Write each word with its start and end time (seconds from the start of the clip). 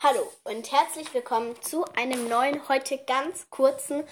Hallo 0.00 0.30
und 0.44 0.70
herzlich 0.70 1.12
willkommen 1.12 1.60
zu 1.60 1.84
einem 1.96 2.28
neuen, 2.28 2.68
heute 2.68 2.98
ganz 2.98 3.50
kurzen 3.50 4.04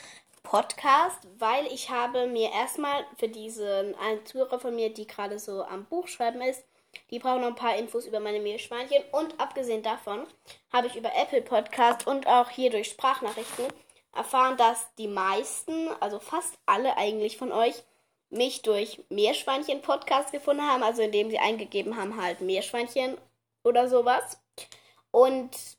Podcast, 0.42 1.28
weil 1.38 1.64
ich 1.66 1.90
habe 1.90 2.26
mir 2.26 2.50
erstmal 2.50 3.06
für 3.16 3.28
diesen 3.28 3.94
einen 3.94 4.26
Zuhörer 4.26 4.58
von 4.58 4.74
mir, 4.74 4.92
die 4.92 5.06
gerade 5.06 5.38
so 5.38 5.62
am 5.62 5.84
Buch 5.84 6.08
schreiben 6.08 6.40
ist, 6.40 6.64
die 7.12 7.20
brauchen 7.20 7.42
noch 7.42 7.50
ein 7.50 7.54
paar 7.54 7.76
Infos 7.76 8.04
über 8.04 8.18
meine 8.18 8.40
Meerschweinchen 8.40 9.04
und 9.12 9.38
abgesehen 9.38 9.84
davon 9.84 10.26
habe 10.72 10.88
ich 10.88 10.96
über 10.96 11.12
Apple 11.14 11.42
Podcast 11.42 12.04
und 12.04 12.26
auch 12.26 12.50
hier 12.50 12.70
durch 12.70 12.88
Sprachnachrichten 12.88 13.66
erfahren, 14.12 14.56
dass 14.56 14.92
die 14.96 15.06
meisten, 15.06 15.90
also 16.00 16.18
fast 16.18 16.58
alle 16.66 16.96
eigentlich 16.96 17.36
von 17.36 17.52
euch, 17.52 17.84
mich 18.28 18.62
durch 18.62 19.04
Meerschweinchen 19.08 19.82
Podcast 19.82 20.32
gefunden 20.32 20.66
haben, 20.66 20.82
also 20.82 21.02
indem 21.02 21.30
sie 21.30 21.38
eingegeben 21.38 21.96
haben 21.96 22.20
halt 22.20 22.40
Meerschweinchen 22.40 23.16
oder 23.62 23.88
sowas. 23.88 24.40
Und 25.12 25.75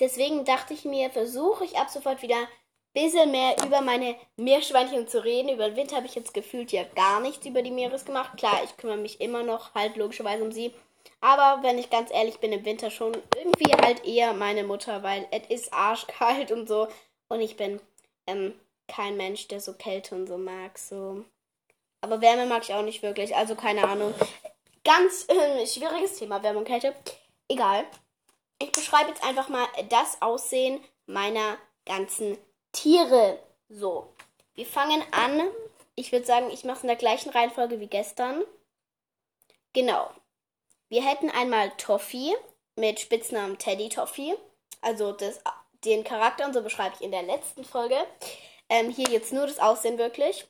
deswegen 0.00 0.44
dachte 0.44 0.74
ich 0.74 0.84
mir, 0.84 1.10
versuche 1.10 1.64
ich 1.64 1.76
ab 1.76 1.90
sofort 1.90 2.22
wieder 2.22 2.36
ein 2.36 2.48
bisschen 2.92 3.30
mehr 3.30 3.56
über 3.64 3.80
meine 3.80 4.16
Meerschweinchen 4.36 5.08
zu 5.08 5.24
reden. 5.24 5.48
Über 5.48 5.68
den 5.68 5.76
Winter 5.76 5.96
habe 5.96 6.06
ich 6.06 6.14
jetzt 6.14 6.34
gefühlt 6.34 6.72
ja 6.72 6.84
gar 6.94 7.20
nichts 7.20 7.46
über 7.46 7.62
die 7.62 7.70
Meeres 7.70 8.04
gemacht. 8.04 8.36
Klar, 8.36 8.60
ich 8.64 8.76
kümmere 8.76 8.96
mich 8.96 9.20
immer 9.20 9.42
noch 9.42 9.74
halt 9.74 9.96
logischerweise 9.96 10.44
um 10.44 10.52
sie. 10.52 10.72
Aber 11.20 11.62
wenn 11.62 11.78
ich 11.78 11.90
ganz 11.90 12.12
ehrlich 12.12 12.38
bin, 12.38 12.52
im 12.52 12.64
Winter 12.64 12.90
schon 12.90 13.16
irgendwie 13.36 13.72
halt 13.72 14.04
eher 14.04 14.32
meine 14.32 14.64
Mutter, 14.64 15.02
weil 15.02 15.26
es 15.30 15.48
ist 15.48 15.72
arschkalt 15.72 16.52
und 16.52 16.68
so. 16.68 16.88
Und 17.28 17.40
ich 17.40 17.56
bin 17.56 17.80
ähm, 18.26 18.54
kein 18.88 19.16
Mensch, 19.16 19.48
der 19.48 19.60
so 19.60 19.72
Kälte 19.74 20.14
und 20.14 20.26
so 20.26 20.36
mag. 20.36 20.78
So. 20.78 21.24
Aber 22.00 22.20
Wärme 22.20 22.46
mag 22.46 22.62
ich 22.62 22.74
auch 22.74 22.82
nicht 22.82 23.02
wirklich. 23.02 23.34
Also 23.34 23.54
keine 23.54 23.84
Ahnung. 23.88 24.14
Ganz 24.84 25.26
äh, 25.28 25.66
schwieriges 25.66 26.18
Thema, 26.18 26.42
Wärme 26.42 26.58
und 26.58 26.66
Kälte. 26.66 26.94
Egal. 27.48 27.84
Ich 28.58 28.72
beschreibe 28.72 29.10
jetzt 29.10 29.24
einfach 29.24 29.48
mal 29.48 29.66
das 29.88 30.20
Aussehen 30.22 30.80
meiner 31.06 31.58
ganzen 31.86 32.38
Tiere. 32.72 33.38
So. 33.68 34.12
Wir 34.54 34.66
fangen 34.66 35.02
an. 35.10 35.42
Ich 35.96 36.12
würde 36.12 36.26
sagen, 36.26 36.50
ich 36.50 36.64
mache 36.64 36.78
es 36.78 36.82
in 36.82 36.88
der 36.88 36.96
gleichen 36.96 37.30
Reihenfolge 37.30 37.80
wie 37.80 37.86
gestern. 37.86 38.42
Genau. 39.72 40.10
Wir 40.88 41.04
hätten 41.04 41.30
einmal 41.30 41.72
Toffee 41.76 42.34
mit 42.76 43.00
Spitznamen 43.00 43.58
Teddy 43.58 43.88
Toffee. 43.88 44.34
Also 44.80 45.12
das, 45.12 45.40
den 45.84 46.04
Charakter 46.04 46.46
und 46.46 46.52
so 46.52 46.62
beschreibe 46.62 46.94
ich 46.96 47.04
in 47.04 47.10
der 47.10 47.22
letzten 47.22 47.64
Folge. 47.64 47.96
Ähm, 48.68 48.90
hier 48.90 49.08
jetzt 49.08 49.32
nur 49.32 49.46
das 49.46 49.58
Aussehen 49.58 49.98
wirklich. 49.98 50.46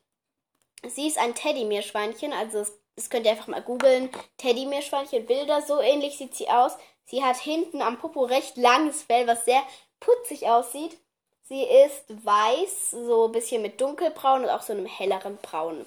Sie 0.86 1.06
ist 1.06 1.18
ein 1.18 1.34
Teddy-Meerschweinchen, 1.34 2.32
also 2.32 2.66
das, 2.94 3.10
könnt 3.10 3.24
ihr 3.24 3.32
einfach 3.32 3.46
mal 3.46 3.62
googeln. 3.62 4.10
Teddy-Meerschweinchen, 4.36 5.26
Bilder, 5.26 5.62
so 5.62 5.80
ähnlich 5.80 6.18
sieht 6.18 6.34
sie 6.34 6.48
aus. 6.48 6.76
Sie 7.06 7.22
hat 7.22 7.36
hinten 7.36 7.82
am 7.82 7.98
Popo 7.98 8.24
recht 8.24 8.56
langes 8.56 9.02
Fell, 9.02 9.26
was 9.26 9.44
sehr 9.44 9.62
putzig 10.00 10.48
aussieht. 10.48 10.98
Sie 11.46 11.62
ist 11.62 12.04
weiß, 12.24 12.92
so 12.92 13.26
ein 13.26 13.32
bisschen 13.32 13.62
mit 13.62 13.80
dunkelbraun 13.80 14.44
und 14.44 14.50
auch 14.50 14.62
so 14.62 14.72
einem 14.72 14.86
helleren 14.86 15.36
Braun. 15.36 15.86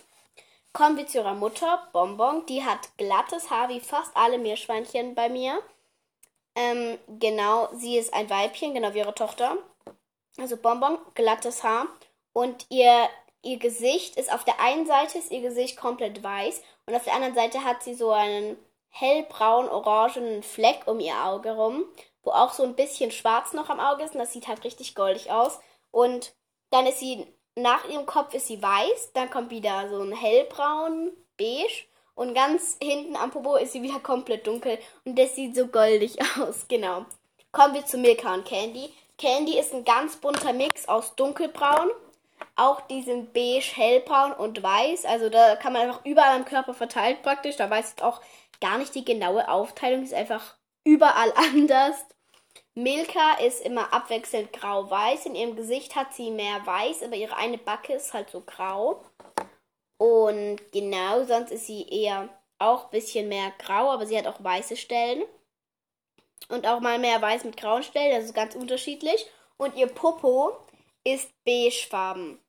Kommen 0.72 0.98
wir 0.98 1.08
zu 1.08 1.18
ihrer 1.18 1.34
Mutter, 1.34 1.88
Bonbon. 1.92 2.46
Die 2.46 2.64
hat 2.64 2.96
glattes 2.98 3.50
Haar 3.50 3.70
wie 3.70 3.80
fast 3.80 4.16
alle 4.16 4.38
Meerschweinchen 4.38 5.16
bei 5.16 5.28
mir. 5.30 5.60
Ähm, 6.56 7.00
genau, 7.20 7.70
sie 7.74 7.98
ist 7.98 8.14
ein 8.14 8.30
Weibchen, 8.30 8.76
genau 8.76 8.94
wie 8.94 9.00
ihre 9.00 9.16
Tochter. 9.16 9.58
Also 10.38 10.58
Bonbon, 10.58 11.00
glattes 11.16 11.64
Haar. 11.64 11.88
Und 12.34 12.68
ihr, 12.70 13.10
ihr 13.42 13.58
Gesicht 13.58 14.18
ist 14.18 14.32
auf 14.32 14.44
der 14.44 14.60
einen 14.60 14.86
Seite 14.86 15.18
ist 15.18 15.32
ihr 15.32 15.42
Gesicht 15.42 15.78
komplett 15.78 16.22
weiß 16.22 16.62
und 16.86 16.96
auf 16.96 17.04
der 17.04 17.14
anderen 17.14 17.34
Seite 17.34 17.64
hat 17.64 17.82
sie 17.82 17.96
so 17.96 18.12
einen 18.12 18.58
hellbraun-orangenen 19.00 20.44
Fleck 20.44 20.82
um 20.86 21.00
ihr 21.00 21.16
Auge 21.24 21.52
rum, 21.52 21.86
wo 22.24 22.32
auch 22.32 22.54
so 22.54 22.64
ein 22.64 22.76
bisschen 22.76 23.12
schwarz 23.12 23.54
noch 23.54 23.70
am 23.70 23.80
Auge 23.80 24.04
ist 24.04 24.14
und 24.14 24.20
das 24.20 24.34
sieht 24.34 24.48
halt 24.48 24.64
richtig 24.64 24.96
goldig 24.96 25.32
aus. 25.32 25.60
Und 25.92 26.34
dann 26.70 26.86
ist 26.86 27.00
sie, 27.00 27.26
nach 27.56 27.88
ihrem 27.90 28.06
Kopf 28.06 28.34
ist 28.34 28.48
sie 28.48 28.62
weiß, 28.62 29.14
dann 29.14 29.30
kommt 29.30 29.50
wieder 29.50 29.90
so 29.90 30.02
ein 30.02 30.12
hellbraun, 30.12 31.12
beige 31.38 31.86
und 32.16 32.34
ganz 32.34 32.78
hinten 32.82 33.16
am 33.16 33.32
Popo 33.32 33.56
ist 33.56 33.74
sie 33.74 33.82
wieder 33.82 34.00
komplett 34.00 34.48
dunkel 34.48 34.80
und 35.06 35.18
das 35.18 35.36
sieht 35.36 35.56
so 35.56 35.68
goldig 35.68 36.18
aus, 36.40 36.68
genau. 36.68 37.06
Kommen 37.52 37.76
wir 37.76 37.86
zu 37.86 37.98
Milka 37.98 38.34
und 38.34 38.46
Candy. 38.46 38.92
Candy 39.18 39.58
ist 39.58 39.74
ein 39.74 39.86
ganz 39.86 40.18
bunter 40.18 40.54
Mix 40.54 40.88
aus 40.88 41.16
dunkelbraun, 41.16 41.90
auch 42.56 42.82
diesem 42.82 43.32
beige, 43.32 43.72
hellbraun 43.76 44.34
und 44.34 44.62
weiß. 44.62 45.06
Also 45.06 45.30
da 45.30 45.56
kann 45.56 45.74
man 45.74 45.84
einfach 45.84 46.06
überall 46.06 46.36
am 46.36 46.46
Körper 46.46 46.74
verteilt 46.74 47.22
praktisch. 47.22 47.56
Da 47.56 47.70
weiß 47.70 47.96
ich 47.98 48.04
auch 48.04 48.22
gar 48.62 48.78
nicht 48.78 48.96
die 48.96 49.06
genaue 49.06 49.48
Aufteilung, 49.50 50.04
ist 50.04 50.14
einfach 50.14 50.56
überall 50.84 51.32
anders. 51.36 51.96
Milka 52.74 53.34
ist 53.44 53.62
immer 53.62 53.92
abwechselnd 53.92 54.54
grau-weiß. 54.54 55.26
In 55.26 55.36
ihrem 55.36 55.56
Gesicht 55.56 55.96
hat 55.96 56.14
sie 56.14 56.32
mehr 56.32 56.66
weiß, 56.66 57.04
aber 57.04 57.16
ihre 57.16 57.36
eine 57.36 57.58
Backe 57.58 57.94
ist 57.94 58.14
halt 58.14 58.30
so 58.30 58.42
grau. 58.42 59.04
Und 59.98 60.60
genau, 60.72 61.24
sonst 61.24 61.52
ist 61.52 61.66
sie 61.66 61.88
eher 61.90 62.30
auch 62.60 62.86
ein 62.86 62.92
bisschen 62.92 63.30
mehr 63.30 63.52
grau, 63.58 63.90
aber 63.90 64.06
sie 64.06 64.18
hat 64.18 64.28
auch 64.28 64.44
weiße 64.44 64.78
Stellen. 64.78 65.24
Und 66.50 66.68
auch 66.68 66.80
mal 66.80 67.00
mehr 67.00 67.22
weiß 67.22 67.44
mit 67.44 67.58
grauen 67.58 67.84
Stellen, 67.84 68.22
ist 68.22 68.34
ganz 68.34 68.56
unterschiedlich. 68.56 69.26
Und 69.58 69.76
ihr 69.76 69.88
Popo 69.88 70.56
ist 71.14 71.30
beigefarben. 71.46 72.40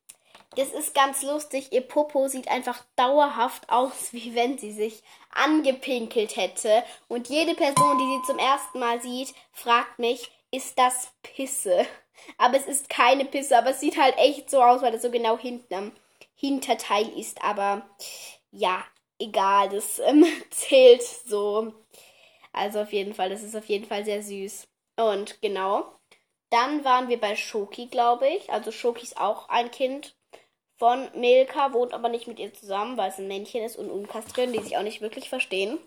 Das 0.56 0.72
ist 0.72 0.94
ganz 0.94 1.22
lustig. 1.22 1.72
Ihr 1.72 1.82
Popo 1.82 2.26
sieht 2.26 2.48
einfach 2.48 2.84
dauerhaft 2.96 3.70
aus, 3.70 4.12
wie 4.12 4.34
wenn 4.34 4.58
sie 4.58 4.72
sich 4.72 5.02
angepinkelt 5.32 6.36
hätte. 6.36 6.82
Und 7.06 7.28
jede 7.28 7.54
Person, 7.54 7.98
die 7.98 8.16
sie 8.16 8.26
zum 8.26 8.38
ersten 8.38 8.78
Mal 8.80 9.00
sieht, 9.00 9.34
fragt 9.52 9.98
mich, 9.98 10.30
ist 10.50 10.78
das 10.78 11.12
Pisse? 11.22 11.86
Aber 12.38 12.56
es 12.56 12.66
ist 12.66 12.88
keine 12.88 13.24
Pisse, 13.24 13.56
aber 13.56 13.70
es 13.70 13.78
sieht 13.78 13.96
halt 13.96 14.18
echt 14.18 14.50
so 14.50 14.60
aus, 14.60 14.82
weil 14.82 14.92
es 14.92 15.02
so 15.02 15.10
genau 15.12 15.38
hinten 15.38 15.72
am 15.72 15.92
Hinterteil 16.34 17.08
ist. 17.16 17.40
Aber 17.44 17.88
ja, 18.50 18.84
egal, 19.20 19.68
das 19.68 19.98
ähm, 20.04 20.26
zählt 20.50 21.02
so. 21.02 21.74
Also 22.52 22.80
auf 22.80 22.92
jeden 22.92 23.14
Fall, 23.14 23.30
das 23.30 23.44
ist 23.44 23.54
auf 23.54 23.66
jeden 23.66 23.84
Fall 23.84 24.04
sehr 24.04 24.20
süß. 24.20 24.66
Und 24.96 25.40
genau. 25.40 25.97
Dann 26.50 26.84
waren 26.84 27.08
wir 27.08 27.20
bei 27.20 27.36
Shoki, 27.36 27.86
glaube 27.86 28.28
ich. 28.28 28.50
Also 28.50 28.72
Shoki 28.72 29.02
ist 29.02 29.20
auch 29.20 29.48
ein 29.48 29.70
Kind 29.70 30.14
von 30.76 31.08
Milka, 31.14 31.72
wohnt 31.72 31.92
aber 31.92 32.08
nicht 32.08 32.28
mit 32.28 32.38
ihr 32.38 32.54
zusammen, 32.54 32.96
weil 32.96 33.10
es 33.10 33.18
ein 33.18 33.28
Männchen 33.28 33.64
ist 33.64 33.76
und 33.76 33.90
unkastriert, 33.90 34.54
die 34.54 34.60
sich 34.60 34.76
auch 34.76 34.82
nicht 34.82 35.00
wirklich 35.00 35.28
verstehen. 35.28 35.78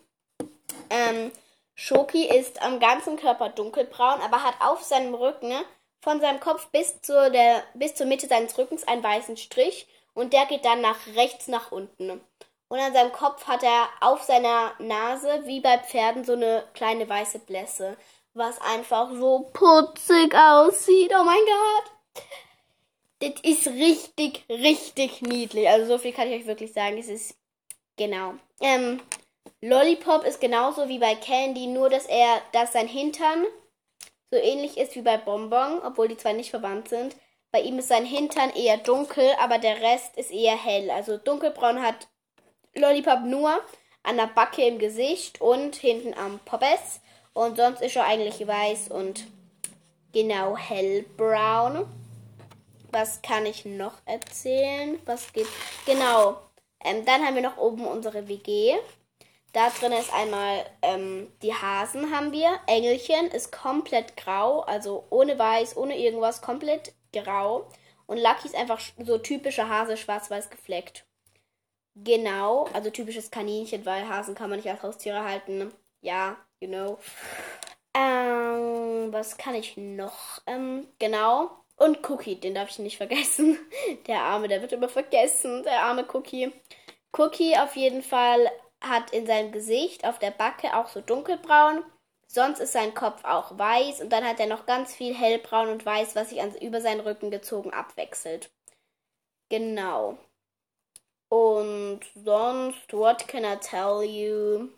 Ähm, 0.90 1.32
Shoki 1.76 2.28
ist 2.28 2.62
am 2.62 2.80
ganzen 2.80 3.16
Körper 3.16 3.50
dunkelbraun, 3.50 4.22
aber 4.22 4.44
hat 4.44 4.56
auf 4.60 4.84
seinem 4.84 5.16
Rücken 5.16 5.54
von 6.02 6.20
seinem 6.20 6.40
Kopf 6.40 6.68
bis 6.72 7.02
zur, 7.02 7.30
der, 7.30 7.64
bis 7.74 7.96
zur 7.96 8.08
Mitte 8.08 8.28
seines 8.28 8.58
Rückens 8.58 8.88
einen 8.88 9.04
weißen 9.04 9.38
Strich 9.38 9.88
und 10.14 10.34
der 10.34 10.46
geht 10.46 10.66
dann 10.66 10.82
nach 10.82 11.08
rechts 11.16 11.48
nach 11.48 11.72
unten. 11.72 12.22
Und 12.68 12.80
an 12.80 12.94
seinem 12.94 13.12
Kopf 13.12 13.48
hat 13.48 13.64
er 13.64 13.90
auf 14.00 14.24
seiner 14.24 14.74
Nase, 14.80 15.42
wie 15.46 15.60
bei 15.60 15.78
Pferden, 15.78 16.24
so 16.24 16.34
eine 16.34 16.64
kleine 16.74 17.08
weiße 17.08 17.40
Blässe, 17.40 17.98
was 18.34 18.60
einfach 18.62 19.12
so 19.12 19.50
putzig 19.54 20.34
aussieht. 20.36 21.12
Oh 21.18 21.24
mein 21.24 21.44
Gott! 21.46 21.92
Das 23.20 23.42
ist 23.44 23.68
richtig, 23.68 24.46
richtig 24.50 25.22
niedlich. 25.22 25.68
Also 25.68 25.94
so 25.94 25.98
viel 25.98 26.12
kann 26.12 26.28
ich 26.28 26.42
euch 26.42 26.48
wirklich 26.48 26.74
sagen. 26.74 26.98
Es 26.98 27.08
ist 27.08 27.36
genau. 27.98 28.34
Ähm, 28.62 29.02
Lollipop 29.62 30.24
ist 30.26 30.42
genauso 30.42 30.88
wie 30.88 31.00
bei 31.00 31.16
Candy, 31.16 31.68
nur 31.68 31.90
dass 31.90 32.08
er, 32.08 32.42
dass 32.52 32.74
sein 32.74 32.88
Hintern 32.88 33.46
so 34.32 34.38
ähnlich 34.38 34.78
ist 34.78 34.96
wie 34.96 35.02
bei 35.02 35.18
Bonbon, 35.18 35.82
obwohl 35.84 36.08
die 36.08 36.18
zwei 36.18 36.34
nicht 36.34 36.50
verwandt 36.50 36.90
sind. 36.90 37.16
Bei 37.52 37.62
ihm 37.62 37.80
ist 37.80 37.90
sein 37.90 38.06
Hintern 38.06 38.50
eher 38.52 38.78
dunkel, 38.78 39.30
aber 39.40 39.58
der 39.58 39.82
Rest 39.82 40.18
ist 40.18 40.32
eher 40.32 40.56
hell. 40.56 40.90
Also 40.90 41.18
dunkelbraun 41.18 41.82
hat 41.82 42.08
Lollipop 42.74 43.22
nur 43.22 43.62
an 44.04 44.18
der 44.18 44.28
Backe 44.28 44.66
im 44.66 44.80
Gesicht 44.80 45.42
und 45.42 45.76
hinten 45.76 46.14
am 46.14 46.40
Poppes. 46.40 47.02
Und 47.34 47.58
sonst 47.58 47.82
ist 47.82 47.96
er 47.96 48.06
eigentlich 48.06 48.46
weiß 48.46 48.90
und 48.90 49.26
genau 50.12 50.58
hellbraun. 50.58 51.86
Was 52.92 53.22
kann 53.22 53.46
ich 53.46 53.66
noch 53.66 53.94
erzählen? 54.06 55.00
Was 55.06 55.32
gibt? 55.32 55.50
Genau. 55.86 56.42
Ähm, 56.84 57.06
dann 57.06 57.26
haben 57.26 57.36
wir 57.36 57.42
noch 57.42 57.58
oben 57.58 57.86
unsere 57.86 58.28
WG. 58.28 58.76
Da 59.54 59.70
drin 59.70 59.92
ist 59.92 60.14
einmal 60.14 60.66
ähm, 60.82 61.32
die 61.42 61.54
Hasen 61.54 62.16
haben 62.16 62.32
wir. 62.32 62.60
Engelchen 62.68 63.28
ist 63.28 63.52
komplett 63.52 64.16
grau, 64.16 64.62
also 64.62 65.06
ohne 65.10 65.38
weiß, 65.38 65.76
ohne 65.78 65.98
irgendwas, 65.98 66.42
komplett 66.42 66.94
grau. 67.14 67.68
Und 68.08 68.18
Lucky 68.18 68.48
ist 68.48 68.56
einfach 68.56 68.80
so 68.98 69.18
typischer 69.18 69.70
Hase, 69.70 69.98
schwarz-weiß 69.98 70.50
gefleckt. 70.50 71.06
Genau, 71.96 72.66
also 72.74 72.90
typisches 72.90 73.32
Kaninchen, 73.32 73.86
weil 73.86 74.08
Hasen 74.08 74.36
kann 74.36 74.50
man 74.50 74.60
nicht 74.60 74.70
als 74.70 74.84
Haustiere 74.84 75.24
halten. 75.24 75.74
Ja, 76.02 76.38
you. 76.62 76.98
Ähm, 77.94 79.12
was 79.12 79.38
kann 79.38 79.56
ich 79.56 79.76
noch? 79.78 80.42
Ähm, 80.46 80.88
genau. 81.00 81.52
Und 81.76 82.08
Cookie, 82.10 82.36
den 82.36 82.54
darf 82.56 82.70
ich 82.70 82.80
nicht 82.80 82.98
vergessen. 82.98 83.58
Der 84.08 84.22
Arme, 84.22 84.48
der 84.48 84.62
wird 84.62 84.72
immer 84.72 84.90
vergessen. 84.90 85.64
Der 85.64 85.82
arme 85.82 86.06
Cookie. 86.14 86.52
Cookie 87.18 87.58
auf 87.58 87.76
jeden 87.76 88.04
Fall 88.04 88.50
hat 88.82 89.12
in 89.12 89.26
seinem 89.26 89.52
Gesicht 89.52 90.06
auf 90.06 90.20
der 90.20 90.32
Backe 90.32 90.76
auch 90.76 90.90
so 90.90 91.02
dunkelbraun. 91.02 91.84
Sonst 92.28 92.60
ist 92.60 92.72
sein 92.74 92.94
Kopf 92.94 93.26
auch 93.26 93.58
weiß 93.58 94.02
und 94.02 94.10
dann 94.10 94.24
hat 94.26 94.40
er 94.40 94.48
noch 94.48 94.66
ganz 94.66 94.96
viel 94.96 95.14
hellbraun 95.14 95.70
und 95.70 95.86
weiß, 95.86 96.16
was 96.16 96.30
sich 96.30 96.40
über 96.62 96.80
seinen 96.80 97.02
Rücken 97.02 97.30
gezogen 97.30 97.74
abwechselt. 97.74 98.52
Genau. 99.50 100.18
Und 101.30 102.02
sonst, 102.16 102.94
what 102.94 103.28
can 103.28 103.44
I 103.44 103.58
tell 103.58 104.02
you? 104.04 104.70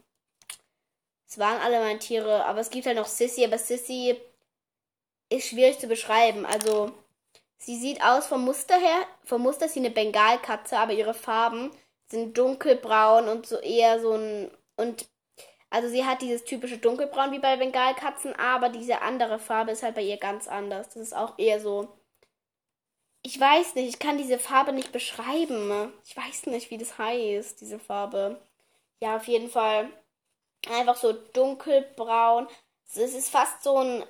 Es 1.34 1.40
waren 1.40 1.60
alle 1.62 1.80
meine 1.80 1.98
Tiere, 1.98 2.46
aber 2.46 2.60
es 2.60 2.70
gibt 2.70 2.86
halt 2.86 2.96
noch 2.96 3.08
Sissy, 3.08 3.44
aber 3.44 3.58
Sissy 3.58 4.16
ist 5.30 5.48
schwierig 5.48 5.80
zu 5.80 5.88
beschreiben. 5.88 6.46
Also, 6.46 6.92
sie 7.58 7.76
sieht 7.76 8.04
aus 8.04 8.28
vom 8.28 8.46
Muster 8.46 8.78
her, 8.78 9.08
vom 9.24 9.42
Muster 9.42 9.66
ist 9.66 9.74
sie 9.74 9.80
eine 9.80 9.90
Bengalkatze, 9.90 10.78
aber 10.78 10.94
ihre 10.94 11.16
Farben 11.16 11.72
sind 12.06 12.38
dunkelbraun 12.38 13.30
und 13.30 13.48
so 13.48 13.58
eher 13.58 14.00
so 14.00 14.14
ein 14.14 14.52
und 14.76 15.08
also 15.72 15.90
sie 15.90 16.06
hat 16.06 16.22
dieses 16.22 16.44
typische 16.44 16.78
dunkelbraun 16.78 17.32
wie 17.32 17.40
bei 17.40 17.58
Bengalkatzen, 17.58 18.36
aber 18.36 18.70
diese 18.70 19.02
andere 19.02 19.40
Farbe 19.40 19.72
ist 19.72 19.82
halt 19.82 19.96
bei 19.96 20.04
ihr 20.04 20.18
ganz 20.18 20.48
anders. 20.48 20.90
Das 20.90 20.98
ist 20.98 21.16
auch 21.16 21.40
eher 21.40 21.60
so 21.60 21.88
ich 23.24 23.40
weiß 23.40 23.74
nicht, 23.74 23.90
ich 23.90 24.00
kann 24.00 24.20
diese 24.20 24.38
Farbe 24.38 24.72
nicht 24.72 24.92
beschreiben. 24.92 25.94
Ich 26.06 26.16
weiß 26.16 26.46
nicht, 26.48 26.70
wie 26.70 26.78
das 26.78 26.98
heißt, 27.00 27.60
diese 27.62 27.80
Farbe. 27.80 28.40
Ja, 29.02 29.16
auf 29.16 29.28
jeden 29.28 29.50
Fall 29.50 29.90
einfach 30.70 30.96
so 30.96 31.14
dunkelbraun. 31.14 32.48
Es 32.88 32.98
ist 32.98 33.30
fast 33.30 33.64
so 33.64 33.78
ein 33.78 34.06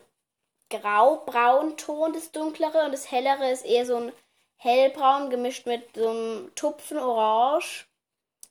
grau-braun-Ton, 0.69 2.13
das 2.13 2.31
dunklere, 2.31 2.85
und 2.85 2.91
das 2.91 3.11
hellere 3.11 3.51
ist 3.51 3.65
eher 3.65 3.85
so 3.85 3.95
ein 3.95 4.13
hellbraun 4.57 5.29
gemischt 5.29 5.65
mit 5.65 5.95
so 5.95 6.09
einem 6.09 6.51
Tupfen 6.55 6.97
orange. 6.97 7.85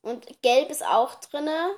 Und 0.03 0.43
gelb 0.43 0.71
ist 0.71 0.85
auch 0.85 1.15
drinne. 1.17 1.75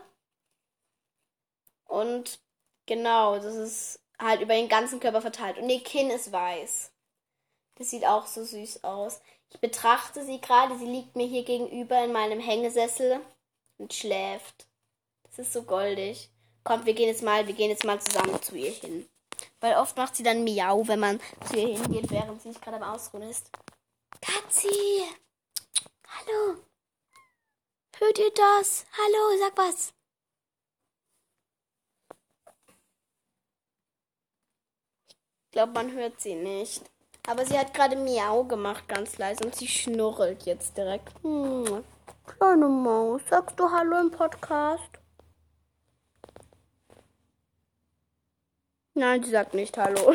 Und 1.87 2.39
genau, 2.87 3.37
das 3.37 3.55
ist 3.55 4.01
halt 4.19 4.41
über 4.41 4.55
den 4.55 4.69
ganzen 4.69 5.01
Körper 5.01 5.21
verteilt. 5.21 5.59
Und 5.59 5.69
ihr 5.69 5.83
Kinn 5.83 6.11
ist 6.11 6.33
weiß. 6.33 6.91
Das 7.77 7.91
sieht 7.91 8.07
auch 8.07 8.27
so 8.27 8.45
süß 8.45 8.85
aus. 8.85 9.21
Ich 9.51 9.61
betrachte 9.61 10.25
sie 10.25 10.41
gerade. 10.41 10.79
Sie 10.79 10.87
liegt 10.87 11.17
mir 11.17 11.27
hier 11.27 11.45
gegenüber 11.45 12.03
in 12.03 12.13
meinem 12.13 12.41
Hängesessel 12.41 13.21
und 13.79 13.93
schläft. 13.93 14.67
Das 15.37 15.47
ist 15.47 15.53
so 15.53 15.63
goldig. 15.63 16.31
Kommt, 16.63 16.87
wir 16.87 16.95
gehen 16.95 17.09
jetzt 17.09 17.23
mal, 17.23 17.47
wir 17.47 17.55
gehen 17.55 17.71
jetzt 17.71 17.85
mal 17.85 18.01
zusammen 18.01 18.41
zu 18.41 18.55
ihr 18.55 18.71
hin. 18.71 19.09
Weil 19.61 19.75
oft 19.77 19.97
macht 19.97 20.15
sie 20.15 20.23
dann 20.23 20.45
Miau, 20.45 20.87
wenn 20.87 21.01
man 21.01 21.21
zu 21.49 21.57
ihr 21.57 21.77
hingeht, 21.77 22.09
während 22.11 22.41
sie 22.41 22.49
nicht 22.49 22.63
gerade 22.63 22.77
am 22.77 22.95
Ausruhen 22.95 23.25
ist. 23.25 23.51
Katzi! 24.21 25.03
Hallo! 26.07 26.57
Hört 27.99 28.19
ihr 28.19 28.31
das? 28.33 28.87
Hallo, 28.97 29.39
sag 29.41 29.57
was! 29.57 29.93
Ich 35.09 35.53
glaube, 35.53 35.73
man 35.73 35.93
hört 35.93 36.21
sie 36.21 36.37
nicht. 36.37 36.83
Aber 37.27 37.45
sie 37.45 37.59
hat 37.59 37.75
gerade 37.75 37.97
Miau 37.97 38.45
gemacht, 38.45 38.87
ganz 38.87 39.19
leise. 39.19 39.45
Und 39.45 39.57
sie 39.57 39.67
schnurrelt 39.67 40.45
jetzt 40.45 40.77
direkt. 40.77 41.13
Hm. 41.23 41.85
Kleine 42.27 42.69
Maus, 42.69 43.23
sagst 43.29 43.59
du 43.59 43.71
Hallo 43.71 43.99
im 43.99 44.11
Podcast? 44.11 45.04
Nein, 48.97 49.25
sie 49.25 49.31
sagt 49.33 49.55
nicht 49.55 49.77
Hallo. 49.77 50.15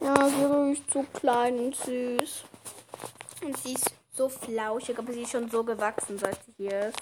Ja, 0.00 0.28
sie 0.28 0.44
riecht 0.44 0.92
so 0.92 1.02
klein 1.14 1.58
und 1.58 1.76
süß. 1.76 2.44
Und 3.42 3.56
sie 3.56 3.72
ist 3.72 3.90
so 4.12 4.28
flauschig, 4.28 4.98
aber 4.98 5.14
sie 5.14 5.22
ist 5.22 5.32
schon 5.32 5.48
so 5.48 5.64
gewachsen, 5.64 6.18
seit 6.18 6.38
sie 6.44 6.52
hier 6.58 6.88
ist. 6.88 7.00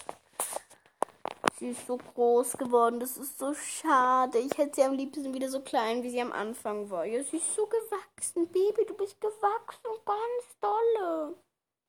Sie 1.58 1.70
ist 1.70 1.84
so 1.88 1.96
groß 1.96 2.58
geworden. 2.58 3.00
Das 3.00 3.16
ist 3.16 3.40
so 3.40 3.54
schade. 3.54 4.38
Ich 4.38 4.56
hätte 4.56 4.76
sie 4.76 4.84
am 4.84 4.94
liebsten 4.94 5.34
wieder 5.34 5.48
so 5.48 5.62
klein, 5.62 6.04
wie 6.04 6.10
sie 6.10 6.20
am 6.20 6.31
Anfang 6.32 6.88
war. 6.90 7.04
Ja, 7.04 7.25
sie 7.25 7.38
ist 7.38 7.54
so 7.54 7.66
gewachsen. 7.66 8.46
Baby, 8.46 8.84
du 8.87 8.94
bist 8.94 9.20
gewachsen. 9.20 9.90
Ganz 10.04 10.60
dolle. 10.60 11.34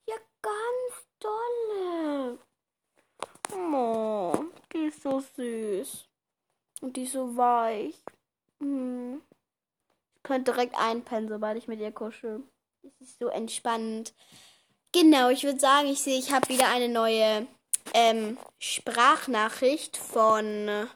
Ja, 0.07 0.15
ganz 0.41 1.07
dolle. 1.19 2.39
Oh, 3.53 4.33
die 4.73 4.87
ist 4.87 5.03
so 5.03 5.19
süß. 5.19 6.07
Und 6.81 6.97
die 6.97 7.03
ist 7.03 7.13
so 7.13 7.37
weich. 7.37 8.01
Hm. 8.59 9.21
Ich 10.15 10.23
könnte 10.23 10.51
direkt 10.51 10.75
einpennen, 10.77 11.29
sobald 11.29 11.57
ich 11.57 11.67
mit 11.67 11.79
ihr 11.79 11.91
kuschel. 11.91 12.43
Es 12.83 13.01
ist 13.01 13.19
so 13.19 13.27
entspannend. 13.27 14.13
Genau, 14.91 15.29
ich 15.29 15.43
würde 15.43 15.59
sagen, 15.59 15.87
ich 15.87 16.01
sehe, 16.01 16.17
ich 16.17 16.31
habe 16.31 16.49
wieder 16.49 16.69
eine 16.69 16.89
neue 16.89 17.47
ähm, 17.93 18.37
Sprachnachricht 18.59 19.97
von. 19.97 20.87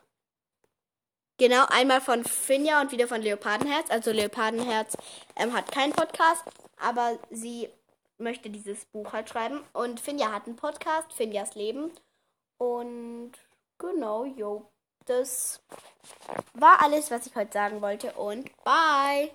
Genau, 1.38 1.66
einmal 1.70 2.02
von 2.02 2.24
Finja 2.24 2.82
und 2.82 2.92
wieder 2.92 3.08
von 3.08 3.22
Leopardenherz. 3.22 3.90
Also 3.90 4.12
Leopardenherz 4.12 4.96
ähm, 5.36 5.54
hat 5.54 5.72
keinen 5.72 5.92
Podcast, 5.92 6.44
aber 6.78 7.18
sie 7.32 7.70
möchte 8.18 8.50
dieses 8.50 8.86
Buch 8.86 9.12
halt 9.12 9.30
schreiben. 9.30 9.62
Und 9.74 10.00
Finja 10.00 10.32
hat 10.32 10.46
einen 10.46 10.56
Podcast, 10.56 11.12
Finjas 11.14 11.56
Leben. 11.56 11.92
Und 12.58 13.34
genau, 13.80 14.26
jo. 14.26 14.71
Das 15.06 15.60
war 16.54 16.82
alles, 16.82 17.12
was 17.12 17.26
ich 17.26 17.36
heute 17.36 17.52
sagen 17.52 17.82
wollte. 17.82 18.14
Und 18.14 18.50
bye! 18.64 19.32